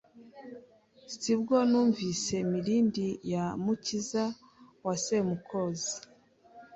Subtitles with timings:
[1.17, 4.23] Si bwo yumvise Mirindi ya Mukiza
[4.85, 5.95] wa Semukozi